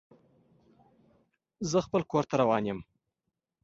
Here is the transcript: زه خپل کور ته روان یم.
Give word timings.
زه 1.69 1.79
خپل 1.85 2.01
کور 2.11 2.23
ته 2.29 2.35
روان 2.41 2.63
یم. 2.69 2.79